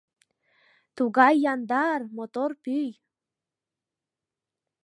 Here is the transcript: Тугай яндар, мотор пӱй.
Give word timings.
Тугай 0.95 1.33
яндар, 1.53 1.99
мотор 2.15 2.51
пӱй. 2.63 2.89